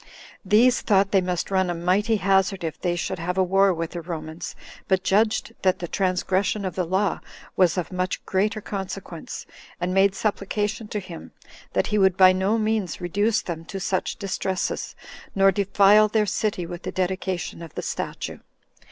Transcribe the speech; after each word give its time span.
These 0.43 0.81
thought 0.81 1.11
they 1.11 1.21
must 1.21 1.51
run 1.51 1.69
a 1.69 1.75
mighty 1.75 2.15
hazard 2.15 2.63
if 2.63 2.81
they 2.81 2.95
should 2.95 3.19
have 3.19 3.37
a 3.37 3.43
war 3.43 3.71
with 3.71 3.91
the 3.91 4.01
Romans, 4.01 4.55
but 4.87 5.03
judged 5.03 5.53
that 5.61 5.77
the 5.77 5.87
transgression 5.87 6.65
of 6.65 6.73
the 6.73 6.85
law 6.85 7.19
was 7.55 7.77
of 7.77 7.91
much 7.91 8.25
greater 8.25 8.61
consequence, 8.61 9.45
and 9.79 9.93
made 9.93 10.15
supplication 10.15 10.87
to 10.87 10.99
him, 10.99 11.33
that 11.73 11.85
he 11.93 11.99
would 11.99 12.17
by 12.17 12.33
no 12.33 12.57
means 12.57 12.99
reduce 12.99 13.43
them 13.43 13.63
to 13.65 13.79
such 13.79 14.15
distresses, 14.15 14.95
nor 15.35 15.51
defile 15.51 16.07
their 16.07 16.25
city 16.25 16.65
with 16.65 16.81
the 16.81 16.91
dedication 16.91 17.61
of 17.61 17.75
the 17.75 17.83
statue. 17.83 18.39